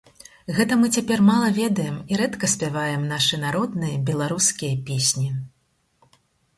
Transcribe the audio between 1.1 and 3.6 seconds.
мала ведаем і рэдка спяваем нашы